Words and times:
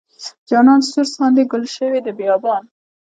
جانان 0.49 0.79
سور 0.89 1.05
ساندې 1.15 1.43
ګل 1.51 1.63
شوې 1.75 1.99
د 2.03 2.07
بیابان. 2.19 2.63